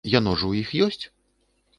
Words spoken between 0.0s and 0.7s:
Яно ж у